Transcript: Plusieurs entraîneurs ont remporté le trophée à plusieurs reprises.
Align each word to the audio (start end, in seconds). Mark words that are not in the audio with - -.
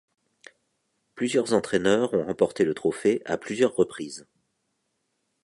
Plusieurs 1.13 1.53
entraîneurs 1.53 2.15
ont 2.15 2.25
remporté 2.25 2.65
le 2.65 2.73
trophée 2.73 3.21
à 3.23 3.37
plusieurs 3.37 3.75
reprises. 3.75 4.27